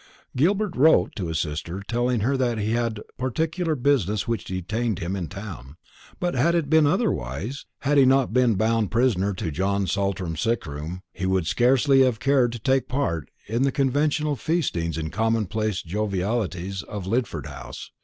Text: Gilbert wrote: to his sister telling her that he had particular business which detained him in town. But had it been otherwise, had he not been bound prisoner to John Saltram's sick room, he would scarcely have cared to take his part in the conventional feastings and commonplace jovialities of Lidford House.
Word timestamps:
Gilbert 0.35 0.75
wrote: 0.75 1.15
to 1.15 1.27
his 1.27 1.39
sister 1.39 1.79
telling 1.87 2.21
her 2.21 2.35
that 2.35 2.57
he 2.57 2.71
had 2.71 3.01
particular 3.19 3.75
business 3.75 4.27
which 4.27 4.45
detained 4.45 4.97
him 4.97 5.15
in 5.15 5.27
town. 5.27 5.75
But 6.19 6.33
had 6.33 6.55
it 6.55 6.71
been 6.71 6.87
otherwise, 6.87 7.67
had 7.81 7.99
he 7.99 8.05
not 8.05 8.33
been 8.33 8.55
bound 8.55 8.89
prisoner 8.89 9.35
to 9.35 9.51
John 9.51 9.85
Saltram's 9.85 10.41
sick 10.41 10.65
room, 10.65 11.03
he 11.13 11.27
would 11.27 11.45
scarcely 11.45 12.01
have 12.01 12.19
cared 12.19 12.51
to 12.53 12.57
take 12.59 12.85
his 12.85 12.89
part 12.97 13.29
in 13.45 13.61
the 13.61 13.71
conventional 13.71 14.35
feastings 14.35 14.97
and 14.97 15.11
commonplace 15.13 15.83
jovialities 15.83 16.81
of 16.81 17.05
Lidford 17.05 17.45
House. 17.45 17.91